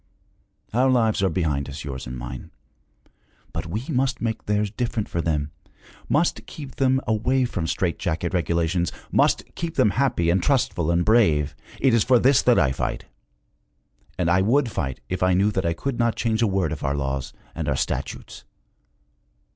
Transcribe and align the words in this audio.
Our 0.73 0.89
lives 0.89 1.21
are 1.21 1.29
behind 1.29 1.69
us, 1.69 1.83
yours 1.83 2.07
and 2.07 2.17
mine. 2.17 2.49
But 3.53 3.67
we 3.67 3.85
must 3.87 4.19
make 4.19 4.47
theirs 4.47 4.71
different 4.71 5.07
for 5.07 5.21
them, 5.21 5.51
must 6.09 6.47
keep 6.47 6.77
them 6.77 6.99
away 7.05 7.45
from 7.45 7.67
strait 7.67 7.99
jacket 7.99 8.33
regulations, 8.33 8.91
must 9.11 9.43
keep 9.53 9.75
them 9.75 9.91
happy 9.91 10.31
and 10.31 10.41
trustful 10.41 10.89
and 10.89 11.05
brave! 11.05 11.55
It 11.79 11.93
is 11.93 12.03
for 12.03 12.17
this 12.17 12.41
that 12.41 12.57
I 12.57 12.71
fight! 12.71 13.05
And 14.17 14.27
I 14.27 14.41
would 14.41 14.71
fight 14.71 15.01
if 15.07 15.21
I 15.21 15.35
knew 15.35 15.51
that 15.51 15.67
I 15.67 15.73
could 15.73 15.99
not 15.99 16.15
change 16.15 16.41
a 16.41 16.47
word 16.47 16.71
of 16.71 16.83
our 16.83 16.97
laws 16.97 17.31
and 17.53 17.69
our 17.69 17.77
statutes!' 17.77 18.43